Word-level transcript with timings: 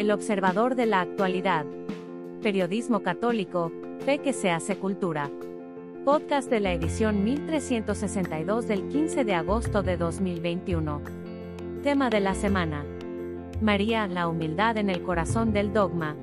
El 0.00 0.10
observador 0.12 0.76
de 0.76 0.86
la 0.86 1.02
actualidad. 1.02 1.66
Periodismo 2.40 3.02
católico, 3.02 3.70
fe 4.06 4.16
que 4.16 4.32
se 4.32 4.50
hace 4.50 4.78
cultura. 4.78 5.30
Podcast 6.06 6.48
de 6.48 6.58
la 6.58 6.72
edición 6.72 7.22
1362 7.22 8.66
del 8.66 8.88
15 8.88 9.24
de 9.26 9.34
agosto 9.34 9.82
de 9.82 9.98
2021. 9.98 11.02
Tema 11.82 12.08
de 12.08 12.20
la 12.20 12.34
semana. 12.34 12.82
María, 13.60 14.06
la 14.06 14.26
humildad 14.26 14.78
en 14.78 14.88
el 14.88 15.02
corazón 15.02 15.52
del 15.52 15.74
dogma. 15.74 16.16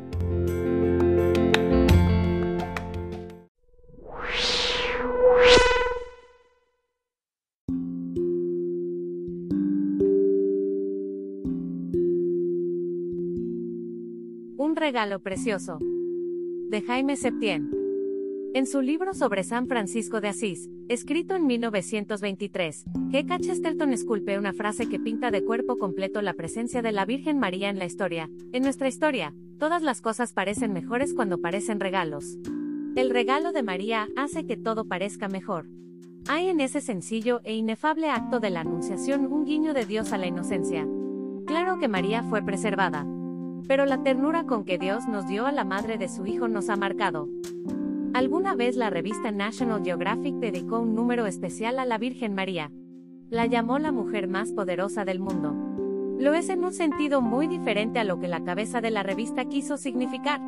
Regalo 14.78 15.20
precioso. 15.20 15.80
De 16.70 16.82
Jaime 16.82 17.18
Septién. 17.18 17.72
En 18.54 18.66
su 18.66 18.82
libro 18.82 19.14
sobre 19.14 19.44
San 19.44 19.68
Francisco 19.68 20.22
de 20.22 20.30
Asís, 20.30 20.70
escrito 20.88 21.36
en 21.36 21.48
1923, 21.48 22.86
G.K. 23.12 23.40
Chesterton 23.40 23.92
esculpe 23.92 24.38
una 24.38 24.54
frase 24.54 24.88
que 24.88 25.00
pinta 25.00 25.32
de 25.32 25.44
cuerpo 25.44 25.78
completo 25.78 26.22
la 26.22 26.34
presencia 26.34 26.82
de 26.82 26.92
la 26.92 27.06
Virgen 27.06 27.40
María 27.40 27.70
en 27.70 27.80
la 27.80 27.86
historia. 27.86 28.30
En 28.54 28.64
nuestra 28.64 28.88
historia, 28.88 29.34
todas 29.58 29.82
las 29.82 30.02
cosas 30.02 30.34
parecen 30.34 30.74
mejores 30.74 31.14
cuando 31.14 31.40
parecen 31.40 31.80
regalos. 31.80 32.38
El 32.96 33.10
regalo 33.10 33.52
de 33.52 33.64
María 33.64 34.08
hace 34.16 34.46
que 34.46 34.58
todo 34.58 34.86
parezca 34.86 35.28
mejor. 35.28 35.68
Hay 36.28 36.50
en 36.50 36.60
ese 36.60 36.82
sencillo 36.82 37.42
e 37.44 37.56
inefable 37.56 38.10
acto 38.10 38.40
de 38.40 38.52
la 38.52 38.62
Anunciación 38.62 39.26
un 39.32 39.46
guiño 39.46 39.74
de 39.74 39.86
Dios 39.86 40.14
a 40.14 40.18
la 40.18 40.28
inocencia. 40.28 40.88
Claro 41.48 41.80
que 41.80 41.88
María 41.88 42.24
fue 42.24 42.44
preservada. 42.44 43.08
Pero 43.68 43.86
la 43.86 44.02
ternura 44.02 44.46
con 44.46 44.64
que 44.64 44.78
Dios 44.78 45.08
nos 45.08 45.28
dio 45.28 45.46
a 45.46 45.52
la 45.52 45.66
madre 45.66 45.98
de 45.98 46.08
su 46.08 46.26
Hijo 46.26 46.48
nos 46.48 46.70
ha 46.70 46.76
marcado. 46.76 47.30
Alguna 48.14 48.56
vez 48.56 48.76
la 48.76 48.90
revista 48.90 49.32
National 49.32 49.84
Geographic 49.84 50.36
dedicó 50.36 50.80
un 50.80 50.96
número 50.96 51.26
especial 51.26 51.78
a 51.78 51.86
la 51.86 51.98
Virgen 51.98 52.34
María. 52.34 52.72
La 53.30 53.46
llamó 53.46 53.78
la 53.78 53.92
mujer 53.92 54.28
más 54.28 54.54
poderosa 54.54 55.04
del 55.04 55.20
mundo. 55.20 55.54
Lo 56.18 56.34
es 56.34 56.50
en 56.50 56.64
un 56.64 56.74
sentido 56.74 57.22
muy 57.22 57.48
diferente 57.48 58.00
a 58.00 58.04
lo 58.04 58.20
que 58.20 58.28
la 58.28 58.44
cabeza 58.44 58.82
de 58.82 58.90
la 58.90 59.04
revista 59.04 59.46
quiso 59.46 59.78
significar. 59.78 60.42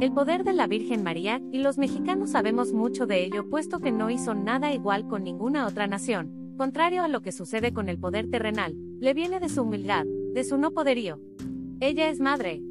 El 0.00 0.12
poder 0.12 0.42
de 0.42 0.54
la 0.54 0.66
Virgen 0.66 1.02
María, 1.02 1.42
y 1.52 1.58
los 1.58 1.76
mexicanos 1.76 2.30
sabemos 2.30 2.72
mucho 2.72 3.06
de 3.06 3.24
ello 3.24 3.50
puesto 3.50 3.78
que 3.78 3.92
no 3.92 4.08
hizo 4.08 4.34
nada 4.34 4.72
igual 4.72 5.06
con 5.06 5.22
ninguna 5.22 5.66
otra 5.66 5.86
nación, 5.86 6.54
contrario 6.56 7.02
a 7.02 7.08
lo 7.08 7.20
que 7.20 7.32
sucede 7.32 7.72
con 7.72 7.88
el 7.88 7.98
poder 7.98 8.30
terrenal, 8.30 8.74
le 9.00 9.12
viene 9.12 9.38
de 9.38 9.48
su 9.48 9.62
humildad, 9.62 10.06
de 10.32 10.44
su 10.44 10.56
no 10.56 10.70
poderío. 10.70 11.20
Ella 11.82 12.10
es 12.10 12.20
madre. 12.20 12.62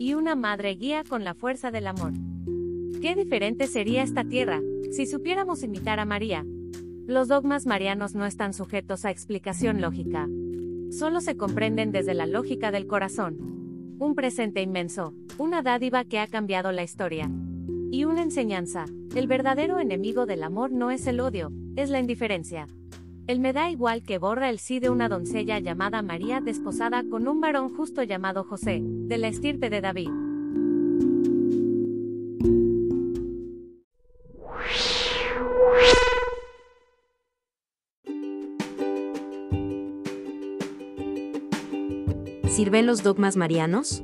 Y 0.00 0.14
una 0.14 0.34
madre 0.34 0.74
guía 0.74 1.04
con 1.08 1.22
la 1.22 1.34
fuerza 1.34 1.70
del 1.70 1.86
amor. 1.86 2.12
Qué 3.00 3.14
diferente 3.14 3.68
sería 3.68 4.02
esta 4.02 4.24
tierra, 4.24 4.60
si 4.90 5.06
supiéramos 5.06 5.62
imitar 5.62 6.00
a 6.00 6.04
María. 6.04 6.44
Los 7.06 7.28
dogmas 7.28 7.66
marianos 7.66 8.16
no 8.16 8.26
están 8.26 8.52
sujetos 8.52 9.04
a 9.04 9.12
explicación 9.12 9.80
lógica. 9.80 10.26
Solo 10.90 11.20
se 11.20 11.36
comprenden 11.36 11.92
desde 11.92 12.14
la 12.14 12.26
lógica 12.26 12.72
del 12.72 12.88
corazón. 12.88 13.36
Un 14.00 14.16
presente 14.16 14.60
inmenso, 14.60 15.14
una 15.38 15.62
dádiva 15.62 16.02
que 16.02 16.18
ha 16.18 16.26
cambiado 16.26 16.72
la 16.72 16.82
historia. 16.82 17.30
Y 17.92 18.06
una 18.06 18.22
enseñanza, 18.22 18.86
el 19.14 19.28
verdadero 19.28 19.78
enemigo 19.78 20.26
del 20.26 20.42
amor 20.42 20.72
no 20.72 20.90
es 20.90 21.06
el 21.06 21.20
odio, 21.20 21.52
es 21.76 21.90
la 21.90 22.00
indiferencia. 22.00 22.66
El 23.28 23.40
me 23.40 23.52
da 23.52 23.70
igual 23.70 24.04
que 24.04 24.16
borra 24.16 24.48
el 24.48 24.58
sí 24.58 24.80
de 24.80 24.88
una 24.88 25.10
doncella 25.10 25.58
llamada 25.58 26.00
María 26.00 26.40
desposada 26.40 27.04
con 27.10 27.28
un 27.28 27.42
varón 27.42 27.76
justo 27.76 28.02
llamado 28.02 28.42
José, 28.42 28.80
de 28.82 29.18
la 29.18 29.28
estirpe 29.28 29.68
de 29.68 29.82
David. 29.82 30.08
¿Sirven 42.48 42.86
los 42.86 43.02
dogmas 43.02 43.36
marianos? 43.36 44.02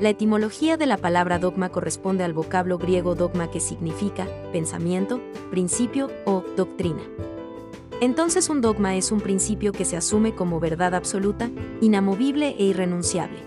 La 0.00 0.08
etimología 0.08 0.78
de 0.78 0.86
la 0.86 0.96
palabra 0.96 1.38
dogma 1.38 1.68
corresponde 1.68 2.24
al 2.24 2.32
vocablo 2.32 2.78
griego 2.78 3.14
dogma 3.14 3.50
que 3.50 3.60
significa 3.60 4.26
pensamiento, 4.50 5.20
principio 5.52 6.10
o 6.24 6.42
doctrina. 6.56 7.02
Entonces 8.00 8.48
un 8.48 8.62
dogma 8.62 8.96
es 8.96 9.12
un 9.12 9.20
principio 9.20 9.72
que 9.72 9.84
se 9.84 9.98
asume 9.98 10.34
como 10.34 10.60
verdad 10.60 10.94
absoluta, 10.94 11.50
inamovible 11.82 12.56
e 12.58 12.64
irrenunciable. 12.64 13.38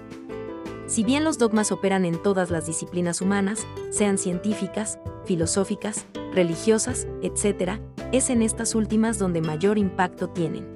Si 0.85 1.03
bien 1.03 1.23
los 1.23 1.39
dogmas 1.39 1.71
operan 1.71 2.05
en 2.05 2.21
todas 2.21 2.51
las 2.51 2.67
disciplinas 2.67 3.21
humanas, 3.21 3.65
sean 3.89 4.19
científicas, 4.19 4.99
filosóficas, 5.25 6.05
religiosas, 6.31 7.07
etc., 7.23 7.79
es 8.11 8.29
en 8.29 8.43
estas 8.43 8.75
últimas 8.75 9.17
donde 9.17 9.41
mayor 9.41 9.79
impacto 9.79 10.29
tienen. 10.29 10.67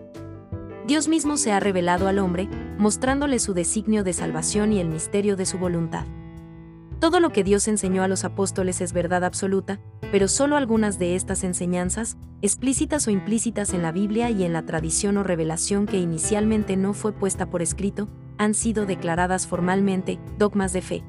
Dios 0.87 1.07
mismo 1.07 1.37
se 1.37 1.51
ha 1.51 1.59
revelado 1.59 2.07
al 2.07 2.17
hombre, 2.17 2.49
mostrándole 2.79 3.37
su 3.37 3.53
designio 3.53 4.03
de 4.03 4.13
salvación 4.13 4.73
y 4.73 4.79
el 4.79 4.89
misterio 4.89 5.35
de 5.35 5.45
su 5.45 5.59
voluntad. 5.59 6.05
Todo 6.99 7.19
lo 7.19 7.29
que 7.29 7.43
Dios 7.43 7.67
enseñó 7.67 8.01
a 8.01 8.07
los 8.07 8.25
apóstoles 8.25 8.81
es 8.81 8.93
verdad 8.93 9.23
absoluta, 9.23 9.79
pero 10.11 10.27
solo 10.27 10.57
algunas 10.57 10.99
de 10.99 11.15
estas 11.15 11.43
enseñanzas, 11.43 12.17
explícitas 12.41 13.07
o 13.07 13.11
implícitas 13.11 13.73
en 13.73 13.81
la 13.81 13.91
Biblia 13.91 14.29
y 14.29 14.43
en 14.43 14.53
la 14.53 14.65
tradición 14.65 15.17
o 15.17 15.23
revelación 15.23 15.85
que 15.85 15.97
inicialmente 15.97 16.77
no 16.77 16.93
fue 16.93 17.11
puesta 17.11 17.49
por 17.49 17.61
escrito, 17.61 18.07
han 18.37 18.53
sido 18.53 18.85
declaradas 18.85 19.47
formalmente 19.47 20.19
dogmas 20.37 20.73
de 20.73 20.81
fe. 20.81 21.03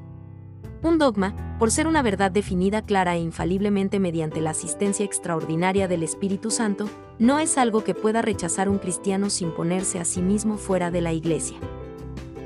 Un 0.82 0.98
dogma, 0.98 1.56
por 1.58 1.70
ser 1.70 1.86
una 1.86 2.02
verdad 2.02 2.30
definida 2.30 2.82
clara 2.82 3.14
e 3.14 3.20
infaliblemente 3.20 4.00
mediante 4.00 4.40
la 4.40 4.50
asistencia 4.50 5.04
extraordinaria 5.04 5.88
del 5.88 6.02
Espíritu 6.02 6.50
Santo, 6.50 6.88
no 7.18 7.38
es 7.38 7.58
algo 7.58 7.84
que 7.84 7.94
pueda 7.94 8.22
rechazar 8.22 8.68
un 8.68 8.78
cristiano 8.78 9.28
sin 9.28 9.52
ponerse 9.52 10.00
a 10.00 10.06
sí 10.06 10.22
mismo 10.22 10.56
fuera 10.56 10.90
de 10.90 11.02
la 11.02 11.12
Iglesia. 11.12 11.58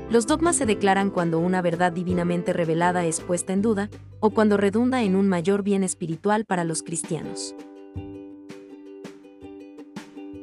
Los 0.09 0.27
dogmas 0.27 0.55
se 0.55 0.65
declaran 0.67 1.09
cuando 1.09 1.39
una 1.39 1.61
verdad 1.61 1.91
divinamente 1.91 2.53
revelada 2.53 3.05
es 3.05 3.21
puesta 3.21 3.53
en 3.53 3.61
duda, 3.61 3.89
o 4.19 4.29
cuando 4.29 4.55
redunda 4.55 5.01
en 5.01 5.15
un 5.15 5.27
mayor 5.27 5.63
bien 5.63 5.83
espiritual 5.83 6.45
para 6.45 6.63
los 6.63 6.83
cristianos. 6.83 7.55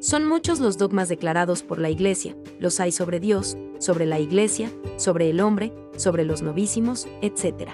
Son 0.01 0.27
muchos 0.27 0.59
los 0.59 0.79
dogmas 0.79 1.09
declarados 1.09 1.63
por 1.63 1.79
la 1.79 1.89
Iglesia, 1.89 2.35
los 2.59 2.81
hay 2.81 2.91
sobre 2.91 3.21
Dios, 3.21 3.57
sobre 3.79 4.05
la 4.05 4.19
Iglesia, 4.19 4.69
sobre 4.97 5.31
el 5.31 5.41
hombre, 5.41 5.73
sobre 5.97 6.25
los 6.25 6.43
novísimos, 6.43 7.07
etc. 7.23 7.71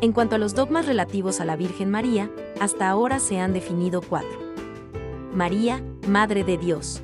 En 0.00 0.12
cuanto 0.12 0.36
a 0.36 0.38
los 0.38 0.54
dogmas 0.54 0.86
relativos 0.86 1.40
a 1.40 1.44
la 1.44 1.56
Virgen 1.56 1.90
María, 1.90 2.30
hasta 2.60 2.88
ahora 2.88 3.18
se 3.18 3.40
han 3.40 3.52
definido 3.52 4.00
cuatro. 4.00 4.38
María, 5.34 5.82
Madre 6.06 6.44
de 6.44 6.56
Dios. 6.56 7.02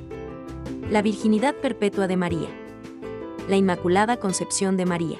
La 0.89 1.01
virginidad 1.01 1.53
perpetua 1.55 2.07
de 2.07 2.15
María. 2.15 2.60
La 3.49 3.57
Inmaculada 3.57 4.17
Concepción 4.17 4.77
de 4.77 4.85
María. 4.85 5.17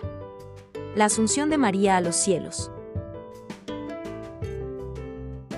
La 0.95 1.05
Asunción 1.05 1.49
de 1.49 1.57
María 1.57 1.97
a 1.97 2.01
los 2.01 2.15
cielos. 2.15 2.71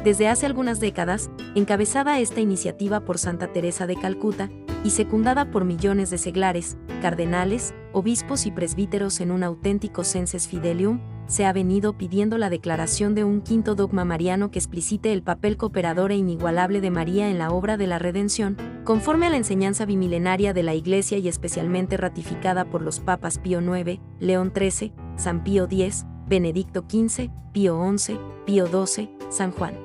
Desde 0.03 0.29
hace 0.29 0.45
algunas 0.45 0.79
décadas, 0.79 1.29
encabezada 1.55 2.19
esta 2.19 2.39
iniciativa 2.39 3.01
por 3.01 3.17
Santa 3.17 3.51
Teresa 3.51 3.85
de 3.85 3.97
Calcuta, 3.97 4.49
y 4.83 4.89
secundada 4.91 5.51
por 5.51 5.65
millones 5.65 6.09
de 6.09 6.17
seglares, 6.17 6.77
cardenales, 7.01 7.73
obispos 7.91 8.45
y 8.45 8.51
presbíteros 8.51 9.19
en 9.19 9.31
un 9.31 9.43
auténtico 9.43 10.03
senses 10.03 10.47
fidelium, 10.47 10.99
se 11.27 11.45
ha 11.45 11.53
venido 11.53 11.97
pidiendo 11.97 12.37
la 12.37 12.49
declaración 12.49 13.15
de 13.15 13.23
un 13.23 13.41
quinto 13.41 13.75
dogma 13.75 14.03
mariano 14.03 14.51
que 14.51 14.59
explicite 14.59 15.13
el 15.13 15.23
papel 15.23 15.57
cooperador 15.57 16.11
e 16.11 16.15
inigualable 16.15 16.81
de 16.81 16.91
María 16.91 17.29
en 17.29 17.39
la 17.39 17.49
obra 17.49 17.77
de 17.77 17.87
la 17.87 17.99
redención, 17.99 18.57
conforme 18.83 19.27
a 19.27 19.29
la 19.29 19.37
enseñanza 19.37 19.85
bimilenaria 19.85 20.53
de 20.53 20.63
la 20.63 20.75
Iglesia 20.75 21.17
y 21.17 21.27
especialmente 21.27 21.97
ratificada 21.97 22.65
por 22.65 22.81
los 22.81 22.99
papas 22.99 23.37
Pío 23.37 23.61
IX, 23.61 23.99
León 24.19 24.51
XIII, 24.55 24.93
San 25.15 25.43
Pío 25.43 25.65
X, 25.65 26.05
Benedicto 26.27 26.85
XV, 26.89 27.29
Pío 27.53 27.97
XI, 27.97 28.19
Pío 28.45 28.67
XII, 28.67 29.09
San 29.29 29.51
Juan. 29.51 29.75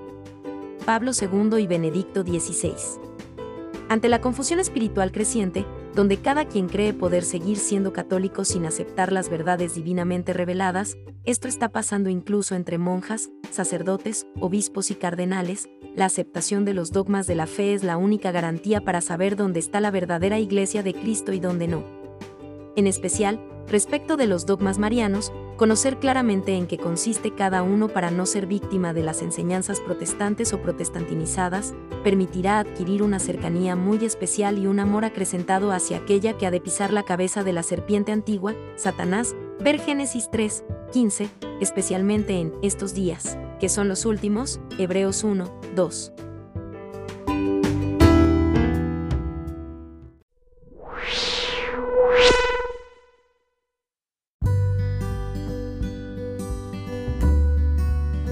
Pablo 0.84 1.12
II 1.12 1.62
y 1.62 1.66
Benedicto 1.66 2.22
XVI. 2.22 2.74
Ante 3.88 4.08
la 4.08 4.20
confusión 4.20 4.58
espiritual 4.60 5.12
creciente, 5.12 5.64
donde 5.94 6.18
cada 6.18 6.46
quien 6.46 6.68
cree 6.68 6.92
poder 6.92 7.24
seguir 7.24 7.56
siendo 7.56 7.92
católico 7.92 8.44
sin 8.44 8.66
aceptar 8.66 9.12
las 9.12 9.28
verdades 9.28 9.74
divinamente 9.74 10.32
reveladas, 10.32 10.96
esto 11.24 11.48
está 11.48 11.70
pasando 11.70 12.08
incluso 12.08 12.54
entre 12.54 12.78
monjas, 12.78 13.30
sacerdotes, 13.50 14.26
obispos 14.40 14.90
y 14.90 14.94
cardenales, 14.94 15.68
la 15.98 16.06
aceptación 16.06 16.64
de 16.64 16.72
los 16.72 16.92
dogmas 16.92 17.26
de 17.26 17.34
la 17.34 17.46
fe 17.46 17.74
es 17.74 17.84
la 17.84 17.96
única 17.96 18.30
garantía 18.32 18.80
para 18.80 19.00
saber 19.00 19.36
dónde 19.36 19.60
está 19.60 19.80
la 19.80 19.90
verdadera 19.90 20.38
iglesia 20.38 20.82
de 20.82 20.94
Cristo 20.94 21.32
y 21.32 21.40
dónde 21.40 21.68
no. 21.68 21.84
En 22.76 22.86
especial, 22.86 23.40
Respecto 23.70 24.16
de 24.16 24.26
los 24.26 24.46
dogmas 24.46 24.78
marianos, 24.78 25.30
conocer 25.58 25.98
claramente 25.98 26.54
en 26.56 26.66
qué 26.66 26.78
consiste 26.78 27.34
cada 27.34 27.62
uno 27.62 27.88
para 27.88 28.10
no 28.10 28.24
ser 28.24 28.46
víctima 28.46 28.94
de 28.94 29.02
las 29.02 29.20
enseñanzas 29.20 29.80
protestantes 29.80 30.54
o 30.54 30.62
protestantinizadas, 30.62 31.74
permitirá 32.02 32.60
adquirir 32.60 33.02
una 33.02 33.18
cercanía 33.18 33.76
muy 33.76 34.02
especial 34.02 34.56
y 34.56 34.66
un 34.66 34.80
amor 34.80 35.04
acrecentado 35.04 35.70
hacia 35.70 35.98
aquella 35.98 36.38
que 36.38 36.46
ha 36.46 36.50
de 36.50 36.62
pisar 36.62 36.94
la 36.94 37.02
cabeza 37.02 37.44
de 37.44 37.52
la 37.52 37.62
serpiente 37.62 38.10
antigua, 38.10 38.54
Satanás, 38.76 39.36
ver 39.60 39.78
Génesis 39.78 40.30
3, 40.32 40.64
15, 40.92 41.28
especialmente 41.60 42.40
en 42.40 42.54
estos 42.62 42.94
días, 42.94 43.36
que 43.58 43.68
son 43.68 43.88
los 43.88 44.06
últimos, 44.06 44.60
Hebreos 44.78 45.24
1, 45.24 45.60
2. 45.74 46.12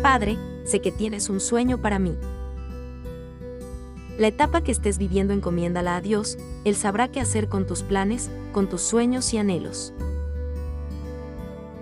Padre, 0.03 0.39
sé 0.65 0.81
que 0.81 0.93
tienes 0.93 1.29
un 1.29 1.41
sueño 1.41 1.83
para 1.83 1.99
mí. 1.99 2.17
La 4.19 4.29
etapa 4.29 4.63
que 4.63 4.73
estés 4.73 4.97
viviendo 4.97 5.35
encomiéndala 5.35 5.97
a 5.97 6.01
Dios, 6.01 6.39
Él 6.65 6.75
sabrá 6.75 7.09
qué 7.09 7.21
hacer 7.21 7.49
con 7.49 7.67
tus 7.67 7.83
planes, 7.83 8.31
con 8.53 8.69
tus 8.69 8.83
sueños 8.83 9.35
y 9.35 9.39
anhelos. 9.39 9.93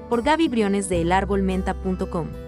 Por 0.09 0.23
Gaby 0.23 0.49
Briones 0.49 0.89
de 0.89 1.03
elarbolmenta.com. 1.03 2.44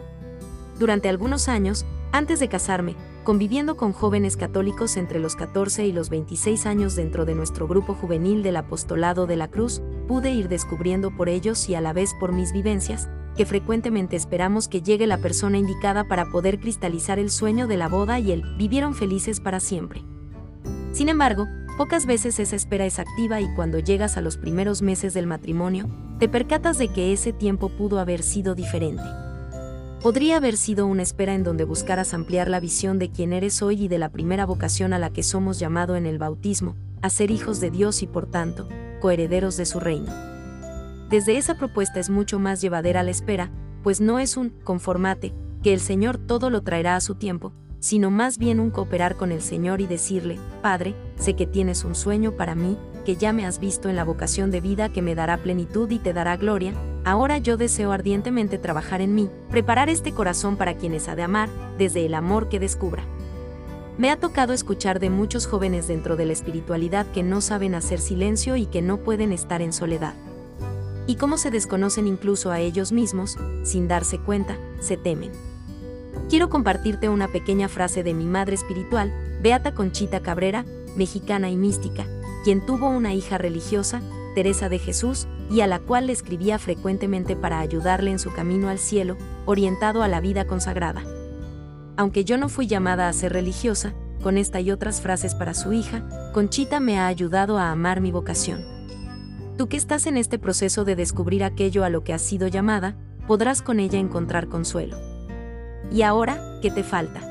Durante 0.78 1.08
algunos 1.08 1.48
años, 1.48 1.86
antes 2.12 2.38
de 2.38 2.48
casarme, 2.48 2.96
conviviendo 3.24 3.76
con 3.76 3.92
jóvenes 3.92 4.36
católicos 4.36 4.96
entre 4.96 5.18
los 5.18 5.34
14 5.34 5.86
y 5.86 5.92
los 5.92 6.10
26 6.10 6.66
años 6.66 6.94
dentro 6.94 7.24
de 7.24 7.34
nuestro 7.34 7.66
grupo 7.66 7.94
juvenil 7.94 8.42
del 8.42 8.56
Apostolado 8.56 9.26
de 9.26 9.36
la 9.36 9.48
Cruz, 9.48 9.82
pude 10.06 10.30
ir 10.30 10.48
descubriendo 10.48 11.10
por 11.10 11.28
ellos 11.28 11.68
y 11.68 11.74
a 11.74 11.80
la 11.80 11.92
vez 11.92 12.12
por 12.20 12.32
mis 12.32 12.52
vivencias, 12.52 13.08
que 13.36 13.46
frecuentemente 13.46 14.16
esperamos 14.16 14.68
que 14.68 14.82
llegue 14.82 15.06
la 15.06 15.18
persona 15.18 15.58
indicada 15.58 16.04
para 16.04 16.26
poder 16.30 16.60
cristalizar 16.60 17.18
el 17.18 17.30
sueño 17.30 17.66
de 17.66 17.76
la 17.76 17.88
boda 17.88 18.18
y 18.18 18.32
el 18.32 18.42
vivieron 18.56 18.94
felices 18.94 19.40
para 19.40 19.60
siempre. 19.60 20.04
Sin 20.92 21.08
embargo, 21.08 21.46
pocas 21.76 22.06
veces 22.06 22.38
esa 22.38 22.56
espera 22.56 22.86
es 22.86 22.98
activa 22.98 23.40
y 23.40 23.52
cuando 23.54 23.78
llegas 23.78 24.16
a 24.16 24.20
los 24.20 24.36
primeros 24.36 24.82
meses 24.82 25.14
del 25.14 25.26
matrimonio, 25.26 25.88
te 26.18 26.28
percatas 26.28 26.78
de 26.78 26.88
que 26.88 27.12
ese 27.12 27.32
tiempo 27.32 27.70
pudo 27.70 27.98
haber 27.98 28.22
sido 28.22 28.54
diferente. 28.54 29.02
Podría 30.06 30.36
haber 30.36 30.56
sido 30.56 30.86
una 30.86 31.02
espera 31.02 31.34
en 31.34 31.42
donde 31.42 31.64
buscaras 31.64 32.14
ampliar 32.14 32.48
la 32.48 32.60
visión 32.60 33.00
de 33.00 33.10
quién 33.10 33.32
eres 33.32 33.60
hoy 33.60 33.86
y 33.86 33.88
de 33.88 33.98
la 33.98 34.08
primera 34.08 34.46
vocación 34.46 34.92
a 34.92 35.00
la 35.00 35.10
que 35.10 35.24
somos 35.24 35.58
llamado 35.58 35.96
en 35.96 36.06
el 36.06 36.16
bautismo, 36.16 36.76
a 37.02 37.10
ser 37.10 37.32
hijos 37.32 37.58
de 37.58 37.72
Dios 37.72 38.04
y 38.04 38.06
por 38.06 38.30
tanto, 38.30 38.68
coherederos 39.00 39.56
de 39.56 39.66
su 39.66 39.80
reino. 39.80 40.12
Desde 41.10 41.36
esa 41.38 41.56
propuesta 41.56 41.98
es 41.98 42.08
mucho 42.08 42.38
más 42.38 42.60
llevadera 42.60 43.02
la 43.02 43.10
espera, 43.10 43.50
pues 43.82 44.00
no 44.00 44.20
es 44.20 44.36
un 44.36 44.50
conformate, 44.50 45.34
que 45.64 45.72
el 45.72 45.80
Señor 45.80 46.18
todo 46.18 46.50
lo 46.50 46.62
traerá 46.62 46.94
a 46.94 47.00
su 47.00 47.16
tiempo, 47.16 47.52
sino 47.80 48.12
más 48.12 48.38
bien 48.38 48.60
un 48.60 48.70
cooperar 48.70 49.16
con 49.16 49.32
el 49.32 49.42
Señor 49.42 49.80
y 49.80 49.88
decirle, 49.88 50.38
Padre, 50.62 50.94
sé 51.16 51.34
que 51.34 51.48
tienes 51.48 51.82
un 51.82 51.96
sueño 51.96 52.36
para 52.36 52.54
mí, 52.54 52.78
que 53.06 53.16
ya 53.16 53.32
me 53.32 53.46
has 53.46 53.60
visto 53.60 53.88
en 53.88 53.96
la 53.96 54.04
vocación 54.04 54.50
de 54.50 54.60
vida 54.60 54.90
que 54.90 55.00
me 55.00 55.14
dará 55.14 55.38
plenitud 55.38 55.88
y 55.90 56.00
te 56.00 56.12
dará 56.12 56.36
gloria, 56.36 56.74
ahora 57.04 57.38
yo 57.38 57.56
deseo 57.56 57.92
ardientemente 57.92 58.58
trabajar 58.58 59.00
en 59.00 59.14
mí, 59.14 59.30
preparar 59.48 59.88
este 59.88 60.12
corazón 60.12 60.56
para 60.56 60.74
quienes 60.74 61.08
ha 61.08 61.14
de 61.14 61.22
amar, 61.22 61.48
desde 61.78 62.04
el 62.04 62.14
amor 62.14 62.48
que 62.48 62.58
descubra. 62.58 63.04
Me 63.96 64.10
ha 64.10 64.18
tocado 64.18 64.52
escuchar 64.52 64.98
de 64.98 65.08
muchos 65.08 65.46
jóvenes 65.46 65.86
dentro 65.86 66.16
de 66.16 66.26
la 66.26 66.32
espiritualidad 66.32 67.06
que 67.12 67.22
no 67.22 67.40
saben 67.40 67.76
hacer 67.76 68.00
silencio 68.00 68.56
y 68.56 68.66
que 68.66 68.82
no 68.82 68.98
pueden 68.98 69.32
estar 69.32 69.62
en 69.62 69.72
soledad 69.72 70.14
y 71.06 71.16
cómo 71.16 71.38
se 71.38 71.50
desconocen 71.50 72.06
incluso 72.06 72.50
a 72.50 72.60
ellos 72.60 72.92
mismos, 72.92 73.38
sin 73.62 73.88
darse 73.88 74.18
cuenta, 74.18 74.58
se 74.80 74.96
temen. 74.96 75.30
Quiero 76.28 76.50
compartirte 76.50 77.08
una 77.08 77.28
pequeña 77.28 77.68
frase 77.68 78.02
de 78.02 78.14
mi 78.14 78.24
madre 78.24 78.54
espiritual, 78.54 79.12
Beata 79.40 79.74
Conchita 79.74 80.20
Cabrera, 80.20 80.64
mexicana 80.96 81.50
y 81.50 81.56
mística, 81.56 82.06
quien 82.46 82.64
tuvo 82.64 82.88
una 82.88 83.12
hija 83.12 83.38
religiosa, 83.38 84.02
Teresa 84.36 84.68
de 84.68 84.78
Jesús, 84.78 85.26
y 85.50 85.62
a 85.62 85.66
la 85.66 85.80
cual 85.80 86.06
le 86.06 86.12
escribía 86.12 86.60
frecuentemente 86.60 87.34
para 87.34 87.58
ayudarle 87.58 88.12
en 88.12 88.20
su 88.20 88.32
camino 88.32 88.68
al 88.68 88.78
cielo, 88.78 89.16
orientado 89.46 90.04
a 90.04 90.06
la 90.06 90.20
vida 90.20 90.46
consagrada. 90.46 91.02
Aunque 91.96 92.24
yo 92.24 92.38
no 92.38 92.48
fui 92.48 92.68
llamada 92.68 93.08
a 93.08 93.12
ser 93.12 93.32
religiosa, 93.32 93.94
con 94.22 94.38
esta 94.38 94.60
y 94.60 94.70
otras 94.70 95.00
frases 95.00 95.34
para 95.34 95.54
su 95.54 95.72
hija, 95.72 96.08
Conchita 96.32 96.78
me 96.78 97.00
ha 97.00 97.08
ayudado 97.08 97.58
a 97.58 97.72
amar 97.72 98.00
mi 98.00 98.12
vocación. 98.12 98.64
Tú 99.58 99.68
que 99.68 99.76
estás 99.76 100.06
en 100.06 100.16
este 100.16 100.38
proceso 100.38 100.84
de 100.84 100.94
descubrir 100.94 101.42
aquello 101.42 101.82
a 101.82 101.90
lo 101.90 102.04
que 102.04 102.12
has 102.12 102.22
sido 102.22 102.46
llamada, 102.46 102.94
podrás 103.26 103.60
con 103.60 103.80
ella 103.80 103.98
encontrar 103.98 104.46
consuelo. 104.46 104.96
¿Y 105.90 106.02
ahora 106.02 106.60
qué 106.62 106.70
te 106.70 106.84
falta? 106.84 107.22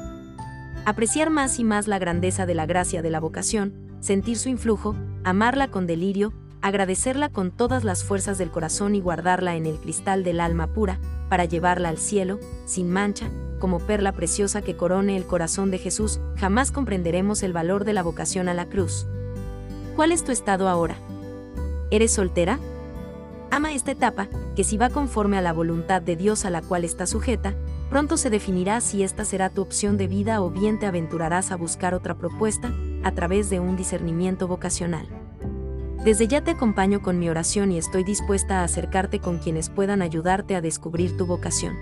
Apreciar 0.84 1.30
más 1.30 1.58
y 1.58 1.64
más 1.64 1.88
la 1.88 2.00
grandeza 2.00 2.46
de 2.46 2.56
la 2.56 2.66
gracia 2.66 3.02
de 3.02 3.12
la 3.12 3.22
vocación, 3.22 3.85
sentir 4.06 4.38
su 4.38 4.50
influjo, 4.50 4.96
amarla 5.24 5.69
con 5.69 5.88
delirio, 5.88 6.31
agradecerla 6.62 7.30
con 7.30 7.50
todas 7.50 7.84
las 7.84 8.04
fuerzas 8.04 8.38
del 8.38 8.52
corazón 8.52 8.94
y 8.94 9.02
guardarla 9.02 9.56
en 9.56 9.66
el 9.66 9.80
cristal 9.80 10.24
del 10.24 10.42
alma 10.42 10.68
pura, 10.68 11.00
para 11.28 11.46
llevarla 11.46 11.90
al 11.90 11.98
cielo, 11.98 12.40
sin 12.68 12.92
mancha, 12.92 13.31
como 13.60 13.80
perla 13.80 14.12
preciosa 14.12 14.62
que 14.62 14.78
corone 14.78 15.18
el 15.18 15.25
corazón 15.25 15.72
de 15.72 15.80
Jesús, 15.80 16.19
jamás 16.38 16.72
comprenderemos 16.72 17.42
el 17.42 17.52
valor 17.52 17.84
de 17.84 17.94
la 17.94 18.04
vocación 18.04 18.48
a 18.48 18.54
la 18.54 18.68
cruz. 18.68 19.07
¿Cuál 19.96 20.12
es 20.12 20.24
tu 20.24 20.31
estado 20.31 20.69
ahora? 20.69 20.98
¿Eres 21.90 22.13
soltera? 22.13 22.60
Ama 23.50 23.74
esta 23.74 23.92
etapa, 23.92 24.28
que 24.56 24.63
si 24.63 24.78
va 24.78 24.92
conforme 24.92 25.40
a 25.40 25.42
la 25.42 25.52
voluntad 25.52 26.04
de 26.04 26.16
Dios 26.16 26.46
a 26.46 26.52
la 26.52 26.62
cual 26.62 26.84
está 26.84 27.07
sujeta, 27.07 27.56
pronto 27.90 28.18
se 28.18 28.30
definirá 28.30 28.81
si 28.81 29.02
esta 29.02 29.25
será 29.25 29.50
tu 29.50 29.63
opción 29.63 29.98
de 29.98 30.06
vida 30.06 30.44
o 30.44 30.52
bien 30.52 30.78
te 30.78 30.86
aventurarás 30.86 31.52
a 31.52 31.56
buscar 31.56 31.96
otra 31.96 32.13
propuesta, 32.13 32.72
a 33.06 33.12
través 33.12 33.50
de 33.50 33.62
un 33.62 33.78
discernimiento 33.78 34.48
vocacional. 34.48 35.07
Desde 36.04 36.28
ya 36.28 36.44
te 36.44 36.52
acompaño 36.52 37.02
con 37.02 37.19
mi 37.19 37.30
oración 37.30 37.72
y 37.72 37.78
estoy 37.78 38.04
dispuesta 38.04 38.60
a 38.60 38.63
acercarte 38.63 39.19
con 39.19 39.38
quienes 39.38 39.69
puedan 39.69 40.02
ayudarte 40.02 40.56
a 40.56 40.62
descubrir 40.62 41.16
tu 41.16 41.25
vocación. 41.25 41.78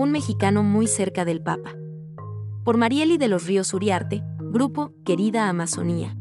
un 0.00 0.12
mexicano 0.12 0.62
muy 0.62 0.86
cerca 0.86 1.26
del 1.26 1.42
Papa. 1.42 1.74
Por 2.64 2.78
Marieli 2.78 3.18
de 3.18 3.28
los 3.28 3.46
Ríos 3.46 3.74
Uriarte, 3.74 4.22
Grupo 4.38 4.94
Querida 5.04 5.50
Amazonía. 5.50 6.16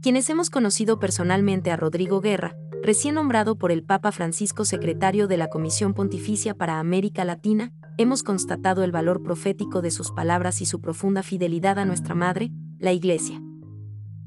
Quienes 0.00 0.30
hemos 0.30 0.48
conocido 0.48 1.00
personalmente 1.00 1.72
a 1.72 1.76
Rodrigo 1.76 2.20
Guerra, 2.20 2.54
recién 2.84 3.16
nombrado 3.16 3.56
por 3.56 3.72
el 3.72 3.82
Papa 3.82 4.12
Francisco 4.12 4.64
secretario 4.64 5.26
de 5.26 5.36
la 5.36 5.48
Comisión 5.48 5.92
Pontificia 5.92 6.54
para 6.54 6.78
América 6.78 7.24
Latina, 7.24 7.72
hemos 7.96 8.22
constatado 8.22 8.84
el 8.84 8.92
valor 8.92 9.24
profético 9.24 9.82
de 9.82 9.90
sus 9.90 10.12
palabras 10.12 10.60
y 10.60 10.66
su 10.66 10.80
profunda 10.80 11.24
fidelidad 11.24 11.80
a 11.80 11.84
nuestra 11.84 12.14
Madre, 12.14 12.52
la 12.78 12.92
Iglesia. 12.92 13.42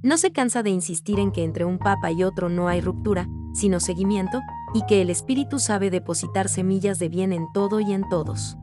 No 0.03 0.17
se 0.17 0.33
cansa 0.33 0.61
de 0.61 0.71
insistir 0.71 1.19
en 1.19 1.31
que 1.31 1.45
entre 1.45 1.63
un 1.63 1.77
Papa 1.77 2.11
y 2.11 2.23
otro 2.23 2.49
no 2.49 2.67
hay 2.67 2.81
ruptura, 2.81 3.29
sino 3.53 3.79
seguimiento, 3.79 4.41
y 4.73 4.85
que 4.87 5.01
el 5.01 5.09
Espíritu 5.09 5.57
sabe 5.59 5.89
depositar 5.89 6.49
semillas 6.49 6.99
de 6.99 7.07
bien 7.07 7.31
en 7.31 7.45
todo 7.53 7.79
y 7.79 7.93
en 7.93 8.09
todos. 8.09 8.57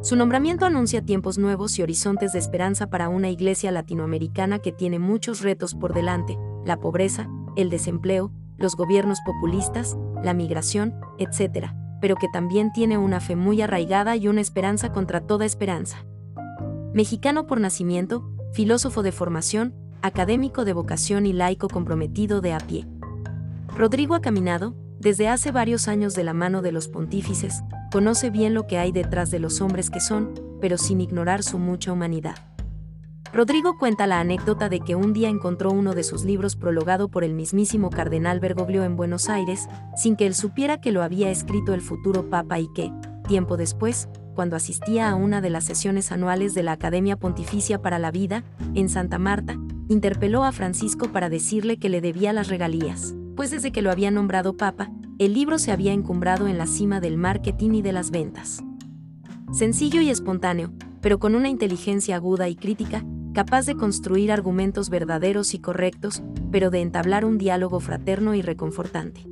Su 0.00 0.14
nombramiento 0.14 0.64
anuncia 0.64 1.04
tiempos 1.04 1.38
nuevos 1.38 1.76
y 1.78 1.82
horizontes 1.82 2.32
de 2.32 2.38
esperanza 2.38 2.88
para 2.88 3.08
una 3.08 3.30
iglesia 3.30 3.72
latinoamericana 3.72 4.60
que 4.60 4.70
tiene 4.70 5.00
muchos 5.00 5.40
retos 5.42 5.74
por 5.74 5.92
delante, 5.92 6.38
la 6.64 6.78
pobreza, 6.78 7.28
el 7.56 7.68
desempleo, 7.68 8.32
los 8.58 8.76
gobiernos 8.76 9.18
populistas, 9.26 9.98
la 10.22 10.34
migración, 10.34 10.94
etc., 11.18 11.72
pero 12.00 12.14
que 12.14 12.28
también 12.32 12.72
tiene 12.72 12.96
una 12.96 13.18
fe 13.18 13.34
muy 13.34 13.60
arraigada 13.60 14.14
y 14.14 14.28
una 14.28 14.40
esperanza 14.40 14.92
contra 14.92 15.20
toda 15.20 15.44
esperanza. 15.44 16.04
Mexicano 16.94 17.48
por 17.48 17.60
nacimiento, 17.60 18.30
filósofo 18.52 19.02
de 19.02 19.10
formación, 19.10 19.74
académico 20.00 20.64
de 20.64 20.74
vocación 20.74 21.26
y 21.26 21.32
laico 21.32 21.68
comprometido 21.68 22.40
de 22.40 22.52
a 22.52 22.58
pie. 22.58 22.86
Rodrigo 23.76 24.14
ha 24.14 24.20
caminado, 24.20 24.76
desde 25.00 25.28
hace 25.28 25.50
varios 25.50 25.88
años 25.88 26.14
de 26.14 26.22
la 26.22 26.34
mano 26.34 26.62
de 26.62 26.70
los 26.70 26.86
pontífices, 26.86 27.62
conoce 27.90 28.30
bien 28.30 28.54
lo 28.54 28.66
que 28.66 28.78
hay 28.78 28.92
detrás 28.92 29.30
de 29.30 29.38
los 29.38 29.60
hombres 29.60 29.90
que 29.90 30.00
son, 30.00 30.34
pero 30.60 30.78
sin 30.78 31.00
ignorar 31.00 31.42
su 31.42 31.58
mucha 31.58 31.92
humanidad. 31.92 32.36
Rodrigo 33.32 33.76
cuenta 33.78 34.06
la 34.06 34.20
anécdota 34.20 34.68
de 34.68 34.80
que 34.80 34.94
un 34.94 35.12
día 35.12 35.28
encontró 35.28 35.70
uno 35.70 35.94
de 35.94 36.02
sus 36.02 36.24
libros 36.24 36.56
prologado 36.56 37.08
por 37.08 37.24
el 37.24 37.34
mismísimo 37.34 37.90
cardenal 37.90 38.40
Bergoglio 38.40 38.84
en 38.84 38.96
Buenos 38.96 39.28
Aires, 39.28 39.68
sin 39.96 40.16
que 40.16 40.26
él 40.26 40.34
supiera 40.34 40.80
que 40.80 40.92
lo 40.92 41.02
había 41.02 41.30
escrito 41.30 41.74
el 41.74 41.82
futuro 41.82 42.30
papa 42.30 42.58
y 42.58 42.68
que, 42.74 42.90
tiempo 43.26 43.56
después, 43.56 44.08
cuando 44.34 44.56
asistía 44.56 45.10
a 45.10 45.14
una 45.14 45.40
de 45.40 45.50
las 45.50 45.64
sesiones 45.64 46.10
anuales 46.12 46.54
de 46.54 46.62
la 46.62 46.72
Academia 46.72 47.16
Pontificia 47.16 47.82
para 47.82 47.98
la 47.98 48.10
Vida, 48.10 48.44
en 48.74 48.88
Santa 48.88 49.18
Marta, 49.18 49.56
interpeló 49.88 50.44
a 50.44 50.52
Francisco 50.52 51.12
para 51.12 51.28
decirle 51.28 51.78
que 51.78 51.88
le 51.88 52.00
debía 52.00 52.32
las 52.32 52.48
regalías 52.48 53.14
pues 53.38 53.52
desde 53.52 53.70
que 53.70 53.82
lo 53.82 53.92
había 53.92 54.10
nombrado 54.10 54.56
papa, 54.56 54.90
el 55.18 55.34
libro 55.34 55.58
se 55.58 55.72
había 55.72 55.92
encumbrado 55.92 56.46
en 56.46 56.58
la 56.58 56.66
cima 56.66 57.00
del 57.00 57.16
marketing 57.16 57.72
y 57.72 57.82
de 57.82 57.92
las 57.92 58.12
ventas. 58.12 58.62
Sencillo 59.52 60.00
y 60.00 60.10
espontáneo, 60.10 60.72
pero 61.00 61.18
con 61.18 61.34
una 61.34 61.48
inteligencia 61.48 62.16
aguda 62.16 62.48
y 62.48 62.54
crítica, 62.54 63.04
capaz 63.34 63.66
de 63.66 63.74
construir 63.74 64.30
argumentos 64.30 64.90
verdaderos 64.90 65.54
y 65.54 65.58
correctos, 65.58 66.22
pero 66.52 66.70
de 66.70 66.82
entablar 66.82 67.24
un 67.24 67.36
diálogo 67.36 67.80
fraterno 67.80 68.34
y 68.34 68.42
reconfortante. 68.42 69.26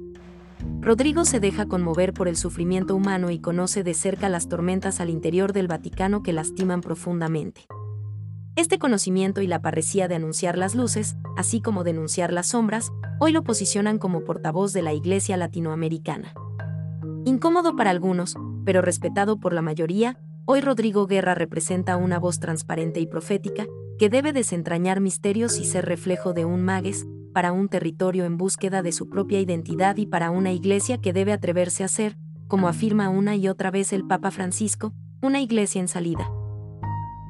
Rodrigo 0.80 1.24
se 1.24 1.38
deja 1.38 1.66
conmover 1.66 2.12
por 2.12 2.26
el 2.26 2.36
sufrimiento 2.36 2.96
humano 2.96 3.30
y 3.30 3.38
conoce 3.38 3.84
de 3.84 3.94
cerca 3.94 4.28
las 4.28 4.48
tormentas 4.48 5.00
al 5.00 5.10
interior 5.10 5.52
del 5.52 5.68
Vaticano 5.68 6.22
que 6.22 6.32
lastiman 6.32 6.80
profundamente. 6.80 7.66
Este 8.56 8.78
conocimiento 8.78 9.40
y 9.42 9.46
la 9.46 9.60
parresía 9.60 10.08
de 10.08 10.16
anunciar 10.16 10.58
las 10.58 10.74
luces, 10.74 11.16
así 11.36 11.60
como 11.60 11.84
denunciar 11.84 12.32
las 12.32 12.48
sombras, 12.48 12.90
hoy 13.18 13.32
lo 13.32 13.42
posicionan 13.42 13.98
como 13.98 14.24
portavoz 14.24 14.72
de 14.72 14.82
la 14.82 14.92
Iglesia 14.92 15.36
latinoamericana. 15.36 16.34
Incómodo 17.24 17.76
para 17.76 17.90
algunos, 17.90 18.36
pero 18.64 18.82
respetado 18.82 19.38
por 19.38 19.52
la 19.52 19.62
mayoría, 19.62 20.18
hoy 20.44 20.60
Rodrigo 20.60 21.06
Guerra 21.06 21.34
representa 21.34 21.96
una 21.96 22.18
voz 22.18 22.38
transparente 22.38 23.00
y 23.00 23.06
profética, 23.06 23.66
que 23.98 24.08
debe 24.08 24.32
desentrañar 24.32 25.00
misterios 25.00 25.58
y 25.58 25.64
ser 25.64 25.86
reflejo 25.86 26.32
de 26.32 26.44
un 26.44 26.62
magues, 26.62 27.06
para 27.32 27.52
un 27.52 27.68
territorio 27.68 28.24
en 28.24 28.36
búsqueda 28.36 28.82
de 28.82 28.92
su 28.92 29.10
propia 29.10 29.40
identidad 29.40 29.96
y 29.98 30.06
para 30.06 30.30
una 30.30 30.52
iglesia 30.52 30.98
que 30.98 31.12
debe 31.12 31.32
atreverse 31.32 31.84
a 31.84 31.88
ser, 31.88 32.16
como 32.48 32.68
afirma 32.68 33.08
una 33.08 33.36
y 33.36 33.48
otra 33.48 33.70
vez 33.70 33.92
el 33.92 34.06
Papa 34.06 34.30
Francisco, 34.30 34.92
una 35.20 35.40
iglesia 35.40 35.80
en 35.80 35.88
salida. 35.88 36.30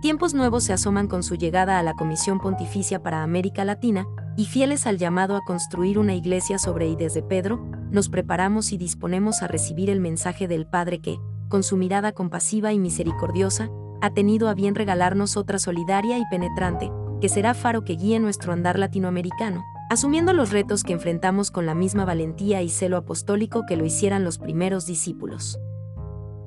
Tiempos 0.02 0.34
nuevos 0.34 0.64
se 0.64 0.72
asoman 0.72 1.08
con 1.08 1.22
su 1.22 1.36
llegada 1.36 1.78
a 1.78 1.82
la 1.82 1.94
Comisión 1.94 2.38
Pontificia 2.38 3.02
para 3.02 3.22
América 3.22 3.64
Latina, 3.64 4.06
y 4.36 4.44
fieles 4.44 4.86
al 4.86 4.98
llamado 4.98 5.36
a 5.36 5.44
construir 5.44 5.98
una 5.98 6.14
iglesia 6.14 6.58
sobre 6.58 6.88
y 6.88 6.96
desde 6.96 7.22
Pedro, 7.22 7.64
nos 7.90 8.08
preparamos 8.08 8.72
y 8.72 8.78
disponemos 8.78 9.42
a 9.42 9.48
recibir 9.48 9.90
el 9.90 10.00
mensaje 10.00 10.46
del 10.46 10.66
Padre 10.66 11.00
que, 11.00 11.18
con 11.48 11.62
su 11.62 11.76
mirada 11.76 12.12
compasiva 12.12 12.72
y 12.72 12.78
misericordiosa, 12.78 13.70
ha 14.02 14.10
tenido 14.10 14.48
a 14.48 14.54
bien 14.54 14.74
regalarnos 14.74 15.36
otra 15.36 15.58
solidaria 15.58 16.18
y 16.18 16.24
penetrante, 16.30 16.90
que 17.20 17.28
será 17.28 17.54
faro 17.54 17.84
que 17.84 17.94
guíe 17.94 18.18
nuestro 18.18 18.52
andar 18.52 18.78
latinoamericano, 18.78 19.64
asumiendo 19.88 20.32
los 20.32 20.50
retos 20.50 20.82
que 20.82 20.92
enfrentamos 20.92 21.50
con 21.50 21.64
la 21.64 21.74
misma 21.74 22.04
valentía 22.04 22.62
y 22.62 22.68
celo 22.68 22.98
apostólico 22.98 23.64
que 23.66 23.76
lo 23.76 23.86
hicieran 23.86 24.24
los 24.24 24.38
primeros 24.38 24.86
discípulos. 24.86 25.58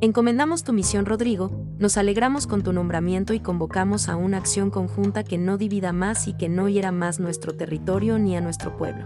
Encomendamos 0.01 0.63
tu 0.63 0.71
misión, 0.71 1.05
Rodrigo, 1.05 1.51
nos 1.77 1.97
alegramos 1.97 2.47
con 2.47 2.63
tu 2.63 2.71
nombramiento 2.71 3.33
y 3.33 3.41
convocamos 3.41 4.07
a 4.07 4.15
una 4.15 4.37
acción 4.37 4.69
conjunta 4.69 5.25
que 5.25 5.37
no 5.37 5.57
divida 5.57 5.91
más 5.91 6.29
y 6.29 6.37
que 6.37 6.47
no 6.47 6.69
hiera 6.69 6.93
más 6.93 7.19
nuestro 7.19 7.53
territorio 7.57 8.17
ni 8.17 8.37
a 8.37 8.41
nuestro 8.41 8.77
pueblo. 8.77 9.05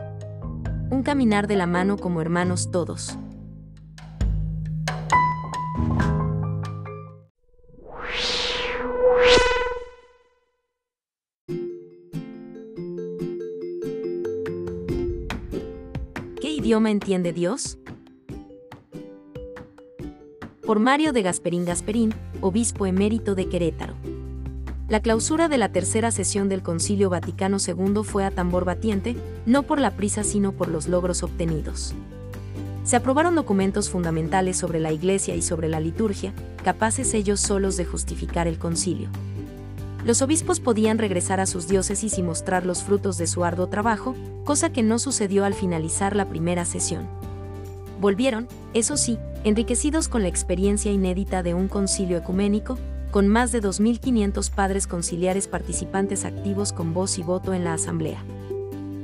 Un 0.92 1.02
caminar 1.02 1.48
de 1.48 1.56
la 1.56 1.66
mano 1.66 1.98
como 1.98 2.22
hermanos 2.22 2.70
todos. 2.70 3.18
idioma 16.64 16.92
entiende 16.92 17.34
Dios? 17.34 17.78
Por 20.66 20.80
Mario 20.80 21.14
de 21.14 21.22
Gasperín 21.22 21.66
Gasperín, 21.66 22.14
obispo 22.42 22.86
emérito 22.86 23.36
de 23.36 23.50
Querétaro. 23.50 23.94
La 24.88 25.02
clausura 25.02 25.48
de 25.48 25.58
la 25.58 25.72
tercera 25.72 26.12
sesión 26.12 26.50
del 26.50 26.62
Concilio 26.64 27.10
Vaticano 27.10 27.58
II 27.66 28.04
fue 28.04 28.26
a 28.26 28.32
tambor 28.32 28.66
batiente, 28.66 29.16
no 29.46 29.64
por 29.64 29.80
la 29.80 29.92
prisa 29.92 30.24
sino 30.24 30.52
por 30.52 30.70
los 30.70 30.88
logros 30.88 31.24
obtenidos. 31.24 31.94
Se 32.84 32.96
aprobaron 32.96 33.36
documentos 33.36 33.90
fundamentales 33.90 34.58
sobre 34.58 34.80
la 34.80 34.92
Iglesia 34.92 35.36
y 35.36 35.42
sobre 35.42 35.70
la 35.70 35.80
liturgia, 35.80 36.34
capaces 36.64 37.14
ellos 37.14 37.40
solos 37.40 37.78
de 37.78 37.86
justificar 37.86 38.48
el 38.48 38.58
concilio 38.58 39.10
los 40.06 40.22
obispos 40.22 40.60
podían 40.60 40.98
regresar 40.98 41.40
a 41.40 41.46
sus 41.46 41.68
diócesis 41.68 42.18
y 42.18 42.24
mostrar 42.24 42.66
los 42.66 42.84
frutos 42.84 43.18
de 43.18 43.26
su 43.26 43.46
arduo 43.46 43.68
trabajo, 43.68 44.16
cosa 44.44 44.72
que 44.72 44.84
no 44.84 45.00
sucedió 45.00 45.46
al 45.46 45.54
finalizar 45.54 46.16
la 46.16 46.28
primera 46.28 46.66
sesión. 46.66 47.08
Volvieron, 48.02 48.50
eso 48.74 48.98
sí, 48.98 49.18
enriquecidos 49.44 50.08
con 50.08 50.22
la 50.22 50.30
experiencia 50.30 50.92
inédita 50.92 51.44
de 51.44 51.54
un 51.54 51.68
concilio 51.68 52.18
ecuménico, 52.18 52.78
con 53.12 53.28
más 53.28 53.52
de 53.52 53.62
2.500 53.62 54.50
padres 54.50 54.88
conciliares 54.88 55.48
participantes 55.48 56.26
activos 56.26 56.74
con 56.74 56.94
voz 56.94 57.18
y 57.20 57.24
voto 57.24 57.54
en 57.54 57.64
la 57.64 57.74
asamblea. 57.74 58.24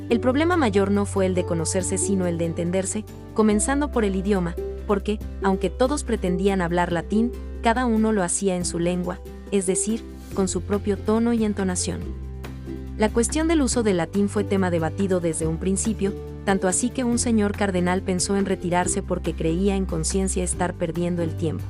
El 0.10 0.20
problema 0.20 0.58
mayor 0.58 0.90
no 0.90 1.06
fue 1.06 1.28
el 1.28 1.36
de 1.36 1.46
conocerse 1.46 2.00
sino 2.00 2.26
el 2.26 2.40
de 2.40 2.46
entenderse, 2.46 3.06
comenzando 3.36 3.92
por 3.92 4.04
el 4.04 4.16
idioma, 4.16 4.56
porque, 4.88 5.20
aunque 5.44 5.70
todos 5.70 6.04
pretendían 6.04 6.62
hablar 6.62 6.92
latín, 6.92 7.32
cada 7.62 7.86
uno 7.86 8.12
lo 8.12 8.24
hacía 8.24 8.56
en 8.56 8.66
su 8.66 8.80
lengua, 8.80 9.20
es 9.52 9.68
decir, 9.68 10.04
con 10.34 10.48
su 10.48 10.62
propio 10.62 10.98
tono 10.98 11.34
y 11.34 11.44
entonación. 11.44 12.00
La 12.98 13.10
cuestión 13.10 13.48
del 13.48 13.62
uso 13.62 13.84
del 13.84 13.98
latín 13.98 14.30
fue 14.30 14.44
tema 14.44 14.72
debatido 14.72 15.20
desde 15.20 15.46
un 15.46 15.58
principio, 15.58 16.12
tanto 16.46 16.68
así 16.68 16.90
que 16.90 17.04
un 17.04 17.20
señor 17.20 17.56
cardenal 17.56 18.02
pensó 18.02 18.38
en 18.38 18.46
retirarse 18.46 19.02
porque 19.02 19.34
creía 19.34 19.76
en 19.76 19.86
conciencia 19.86 20.44
estar 20.44 20.74
perdiendo 20.74 21.22
el 21.22 21.36
tiempo. 21.36 21.64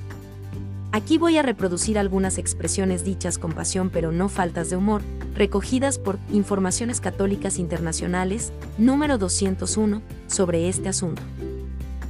Aquí 0.91 1.19
voy 1.19 1.37
a 1.37 1.43
reproducir 1.43 1.99
algunas 1.99 2.39
expresiones 2.39 3.03
dichas 3.03 3.37
con 3.37 3.51
pasión 3.51 3.91
pero 3.91 4.11
no 4.11 4.27
faltas 4.27 4.71
de 4.71 4.75
humor, 4.75 5.01
recogidas 5.35 5.99
por 5.99 6.17
Informaciones 6.31 6.99
Católicas 6.99 7.59
Internacionales, 7.59 8.51
número 8.79 9.19
201, 9.19 10.01
sobre 10.27 10.67
este 10.67 10.89
asunto. 10.89 11.21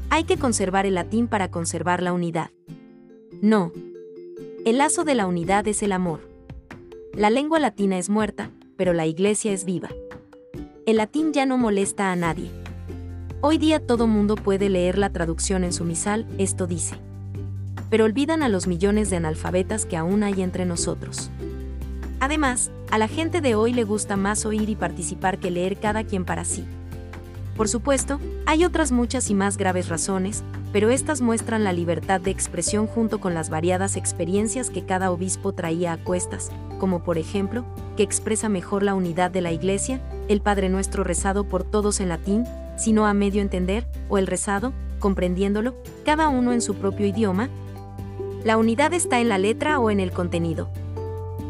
Hay 0.09 0.23
que 0.23 0.37
conservar 0.37 0.85
el 0.85 0.95
latín 0.95 1.27
para 1.27 1.51
conservar 1.51 2.01
la 2.01 2.13
unidad. 2.13 2.51
No. 3.41 3.73
El 4.65 4.77
lazo 4.77 5.03
de 5.03 5.15
la 5.15 5.27
unidad 5.27 5.67
es 5.67 5.83
el 5.83 5.91
amor. 5.91 6.21
La 7.13 7.29
lengua 7.29 7.59
latina 7.59 7.97
es 7.97 8.09
muerta, 8.09 8.49
pero 8.77 8.93
la 8.93 9.05
iglesia 9.05 9.51
es 9.51 9.65
viva. 9.65 9.89
El 10.89 10.98
latín 10.98 11.34
ya 11.34 11.46
no 11.46 11.60
molesta 11.60 12.12
a 12.12 12.15
nadie. 12.15 12.50
Hoy 13.41 13.60
día 13.60 13.79
todo 13.79 14.08
mundo 14.08 14.34
puede 14.34 14.69
leer 14.69 14.98
la 14.98 15.12
traducción 15.12 15.63
en 15.63 15.72
su 15.72 15.86
misal, 15.86 16.25
esto 16.39 16.65
dice. 16.65 16.96
Pero 17.91 18.05
olvidan 18.05 18.41
a 18.41 18.50
los 18.50 18.65
millones 18.65 19.12
de 19.12 19.17
analfabetas 19.17 19.86
que 19.86 19.98
aún 19.98 20.24
hay 20.24 20.41
entre 20.41 20.65
nosotros. 20.65 21.29
Además, 22.19 22.72
a 22.89 22.98
la 22.98 23.08
gente 23.08 23.39
de 23.39 23.53
hoy 23.53 23.72
le 23.72 23.84
gusta 23.84 24.17
más 24.17 24.48
oír 24.48 24.67
y 24.67 24.75
participar 24.75 25.38
que 25.38 25.51
leer 25.51 25.79
cada 25.79 26.05
quien 26.05 26.25
para 26.25 26.43
sí. 26.43 26.65
Por 27.59 27.67
supuesto, 27.67 28.21
hay 28.45 28.63
otras 28.63 28.93
muchas 28.93 29.29
y 29.29 29.33
más 29.33 29.57
graves 29.57 29.89
razones, 29.89 30.45
pero 30.71 30.91
estas 30.91 31.19
muestran 31.19 31.65
la 31.65 31.73
libertad 31.73 32.21
de 32.21 32.31
expresión 32.31 32.87
junto 32.87 33.19
con 33.19 33.33
las 33.33 33.49
variadas 33.49 33.97
experiencias 33.97 34.69
que 34.69 34.85
cada 34.85 35.11
obispo 35.11 35.51
traía 35.51 35.91
a 35.91 35.97
cuestas, 35.97 36.53
como 36.79 37.03
por 37.03 37.17
ejemplo, 37.17 37.65
que 37.97 38.03
expresa 38.03 38.47
mejor 38.47 38.81
la 38.83 38.95
unidad 38.95 39.29
de 39.29 39.41
la 39.41 39.51
Iglesia, 39.51 39.99
el 40.29 40.39
Padre 40.39 40.69
Nuestro 40.69 41.03
rezado 41.03 41.43
por 41.43 41.65
todos 41.65 41.99
en 41.99 42.07
latín, 42.07 42.45
sino 42.77 43.05
a 43.05 43.13
medio 43.13 43.41
entender, 43.41 43.85
o 44.07 44.17
el 44.17 44.27
rezado, 44.27 44.71
comprendiéndolo, 44.99 45.75
cada 46.05 46.29
uno 46.29 46.53
en 46.53 46.61
su 46.61 46.75
propio 46.75 47.07
idioma. 47.07 47.49
La 48.45 48.55
unidad 48.55 48.93
está 48.93 49.19
en 49.19 49.27
la 49.27 49.37
letra 49.37 49.81
o 49.81 49.91
en 49.91 49.99
el 49.99 50.13
contenido. 50.13 50.69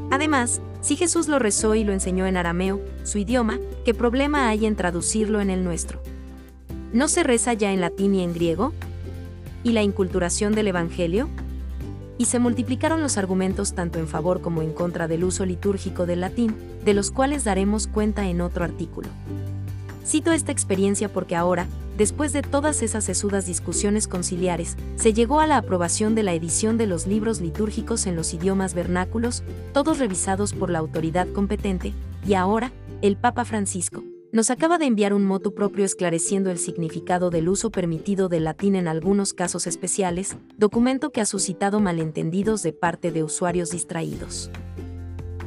Además, 0.09 0.59
si 0.81 0.95
Jesús 0.95 1.27
lo 1.27 1.39
rezó 1.39 1.75
y 1.75 1.83
lo 1.83 1.91
enseñó 1.91 2.25
en 2.25 2.37
arameo, 2.37 2.79
su 3.03 3.17
idioma, 3.17 3.59
¿qué 3.83 3.93
problema 3.93 4.47
hay 4.47 4.65
en 4.65 4.75
traducirlo 4.75 5.41
en 5.41 5.49
el 5.49 5.63
nuestro? 5.63 6.01
¿No 6.93 7.07
se 7.07 7.23
reza 7.23 7.53
ya 7.53 7.73
en 7.73 7.81
latín 7.81 8.15
y 8.15 8.23
en 8.23 8.33
griego? 8.33 8.73
¿Y 9.63 9.73
la 9.73 9.83
inculturación 9.83 10.55
del 10.55 10.69
Evangelio? 10.69 11.27
Y 12.17 12.25
se 12.25 12.39
multiplicaron 12.39 13.01
los 13.01 13.17
argumentos 13.17 13.73
tanto 13.73 13.99
en 13.99 14.07
favor 14.07 14.41
como 14.41 14.61
en 14.61 14.73
contra 14.73 15.07
del 15.07 15.25
uso 15.25 15.45
litúrgico 15.45 16.05
del 16.05 16.21
latín, 16.21 16.55
de 16.85 16.93
los 16.93 17.11
cuales 17.11 17.43
daremos 17.43 17.87
cuenta 17.87 18.27
en 18.27 18.41
otro 18.41 18.63
artículo. 18.63 19.09
Cito 20.05 20.31
esta 20.31 20.51
experiencia 20.51 21.11
porque 21.11 21.35
ahora, 21.35 21.67
después 21.99 22.31
de 22.31 22.41
todas 22.41 22.81
esas 22.81 23.03
sesudas 23.03 23.45
discusiones 23.45 24.07
conciliares, 24.07 24.77
se 24.95 25.13
llegó 25.13 25.41
a 25.41 25.47
la 25.47 25.57
aprobación 25.57 26.15
de 26.15 26.23
la 26.23 26.33
edición 26.33 26.77
de 26.77 26.87
los 26.87 27.05
libros 27.05 27.41
litúrgicos 27.41 28.07
en 28.07 28.15
los 28.15 28.33
idiomas 28.33 28.73
vernáculos, 28.73 29.43
todos 29.73 29.99
revisados 29.99 30.53
por 30.53 30.69
la 30.69 30.79
autoridad 30.79 31.27
competente, 31.27 31.93
y 32.25 32.35
ahora, 32.35 32.71
el 33.01 33.17
Papa 33.17 33.43
Francisco, 33.43 34.01
nos 34.31 34.49
acaba 34.49 34.77
de 34.77 34.85
enviar 34.85 35.13
un 35.13 35.25
motu 35.25 35.53
propio 35.53 35.83
esclareciendo 35.83 36.51
el 36.51 36.57
significado 36.57 37.31
del 37.31 37.49
uso 37.49 37.69
permitido 37.69 38.29
del 38.29 38.45
latín 38.45 38.75
en 38.75 38.87
algunos 38.87 39.33
casos 39.33 39.67
especiales, 39.67 40.37
documento 40.57 41.09
que 41.09 41.19
ha 41.19 41.25
suscitado 41.25 41.81
malentendidos 41.81 42.63
de 42.63 42.71
parte 42.71 43.11
de 43.11 43.23
usuarios 43.23 43.71
distraídos. 43.71 44.51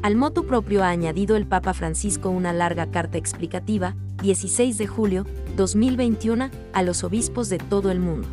Al 0.02 0.16
motu 0.16 0.44
propio 0.44 0.82
ha 0.82 0.88
añadido 0.88 1.36
el 1.36 1.46
Papa 1.46 1.74
Francisco 1.74 2.28
una 2.28 2.52
larga 2.52 2.86
carta 2.86 3.18
explicativa, 3.18 3.94
16 4.20 4.76
de 4.76 4.88
julio 4.88 5.24
2021, 5.56 6.50
a 6.72 6.82
los 6.82 7.04
obispos 7.04 7.48
de 7.48 7.58
todo 7.58 7.92
el 7.92 8.00
mundo. 8.00 8.26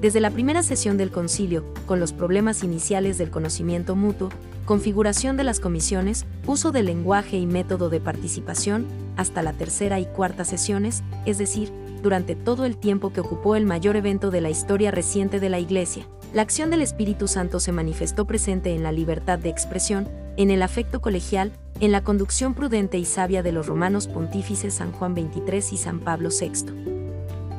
Desde 0.00 0.20
la 0.20 0.30
primera 0.30 0.62
sesión 0.62 0.96
del 0.96 1.10
concilio, 1.10 1.64
con 1.86 1.98
los 1.98 2.12
problemas 2.12 2.62
iniciales 2.62 3.18
del 3.18 3.28
conocimiento 3.28 3.96
mutuo, 3.96 4.28
configuración 4.66 5.36
de 5.36 5.42
las 5.42 5.58
comisiones, 5.58 6.26
uso 6.46 6.70
del 6.70 6.86
lenguaje 6.86 7.38
y 7.38 7.46
método 7.46 7.90
de 7.90 7.98
participación, 7.98 8.86
hasta 9.16 9.42
la 9.42 9.54
tercera 9.54 9.98
y 9.98 10.06
cuarta 10.06 10.44
sesiones, 10.44 11.02
es 11.26 11.38
decir, 11.38 11.72
durante 12.04 12.36
todo 12.36 12.64
el 12.64 12.76
tiempo 12.76 13.12
que 13.12 13.20
ocupó 13.20 13.56
el 13.56 13.66
mayor 13.66 13.96
evento 13.96 14.30
de 14.30 14.42
la 14.42 14.50
historia 14.50 14.92
reciente 14.92 15.40
de 15.40 15.48
la 15.48 15.58
Iglesia. 15.58 16.06
La 16.34 16.42
acción 16.42 16.70
del 16.70 16.82
Espíritu 16.82 17.26
Santo 17.26 17.58
se 17.58 17.72
manifestó 17.72 18.26
presente 18.26 18.76
en 18.76 18.84
la 18.84 18.92
libertad 18.92 19.40
de 19.40 19.48
expresión, 19.48 20.06
en 20.38 20.52
el 20.52 20.62
afecto 20.62 21.00
colegial, 21.00 21.52
en 21.80 21.90
la 21.90 22.04
conducción 22.04 22.54
prudente 22.54 22.96
y 22.96 23.04
sabia 23.04 23.42
de 23.42 23.50
los 23.50 23.66
romanos 23.66 24.06
pontífices 24.06 24.72
San 24.72 24.92
Juan 24.92 25.14
XXIII 25.14 25.74
y 25.74 25.76
San 25.76 25.98
Pablo 25.98 26.28
VI. 26.30 26.72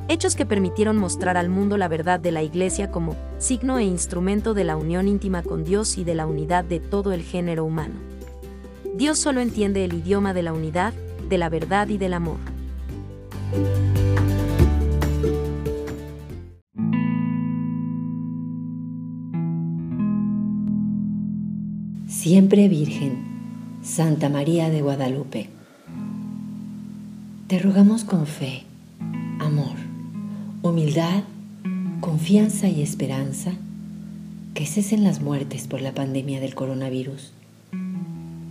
Hechos 0.07 0.35
que 0.35 0.45
permitieron 0.45 0.97
mostrar 0.97 1.35
al 1.35 1.49
mundo 1.49 1.77
la 1.77 1.89
verdad 1.89 2.21
de 2.21 2.31
la 2.31 2.41
Iglesia 2.41 2.89
como 2.89 3.17
signo 3.37 3.79
e 3.79 3.83
instrumento 3.83 4.53
de 4.53 4.63
la 4.63 4.77
unión 4.77 5.09
íntima 5.09 5.43
con 5.43 5.65
Dios 5.65 5.97
y 5.97 6.05
de 6.05 6.15
la 6.15 6.25
unidad 6.25 6.63
de 6.63 6.79
todo 6.79 7.11
el 7.11 7.21
género 7.21 7.65
humano. 7.65 7.95
Dios 8.95 9.19
solo 9.19 9.41
entiende 9.41 9.83
el 9.83 9.93
idioma 9.93 10.33
de 10.33 10.43
la 10.43 10.53
unidad, 10.53 10.93
de 11.27 11.37
la 11.37 11.49
verdad 11.49 11.89
y 11.89 11.97
del 11.97 12.13
amor. 12.13 12.37
Siempre 22.09 22.67
Virgen, 22.69 23.19
Santa 23.83 24.29
María 24.29 24.71
de 24.71 24.81
Guadalupe, 24.81 25.47
te 27.45 27.59
rogamos 27.59 28.03
con 28.03 28.25
fe, 28.25 28.63
amor, 29.37 29.75
humildad, 30.63 31.21
confianza 32.01 32.67
y 32.67 32.81
esperanza 32.81 33.53
que 34.55 34.65
cesen 34.65 35.03
las 35.03 35.21
muertes 35.21 35.67
por 35.67 35.81
la 35.81 35.93
pandemia 35.93 36.39
del 36.39 36.55
coronavirus, 36.55 37.31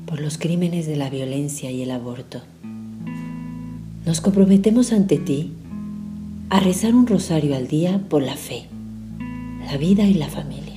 por 0.07 0.21
los 0.21 0.39
crímenes 0.39 0.87
de 0.87 0.95
la 0.95 1.11
violencia 1.11 1.73
y 1.73 1.83
el 1.83 1.91
aborto. 1.91 2.41
Nos 4.07 4.21
comprometemos 4.21 4.93
ante 4.93 5.19
ti 5.19 5.53
a 6.49 6.61
rezar 6.61 6.95
un 6.95 7.09
rosario 7.09 7.57
al 7.57 7.67
día 7.67 8.01
por 8.09 8.23
la 8.23 8.37
fe, 8.37 8.67
la 9.67 9.77
vida 9.79 10.05
y 10.05 10.15
la 10.15 10.29
familia. 10.29 10.68